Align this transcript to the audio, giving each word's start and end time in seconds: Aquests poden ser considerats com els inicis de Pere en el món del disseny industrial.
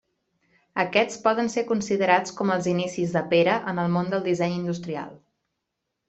Aquests 0.83 1.17
poden 1.25 1.51
ser 1.55 1.63
considerats 1.71 2.33
com 2.39 2.53
els 2.55 2.69
inicis 2.73 3.13
de 3.17 3.21
Pere 3.33 3.59
en 3.73 3.83
el 3.87 3.91
món 3.97 4.09
del 4.15 4.25
disseny 4.29 4.55
industrial. 4.61 5.13